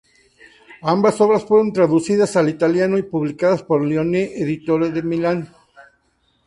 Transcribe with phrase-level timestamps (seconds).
[0.81, 5.53] Ambas obras fueron traducidas al italiano y publicadas por Leone Editore, de Milán.